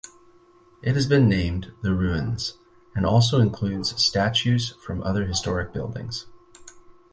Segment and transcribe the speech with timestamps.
[0.81, 2.55] It has been named "The Ruins"
[2.95, 6.25] and also includes statues from other historic buildings.